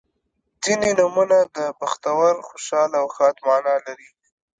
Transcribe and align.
•ځینې 0.63 0.89
نومونه 0.99 1.37
د 1.55 1.57
بختور، 1.79 2.33
خوشحال 2.47 2.91
او 2.99 3.05
ښاد 3.15 3.35
معنا 3.47 3.75
لري. 3.85 4.09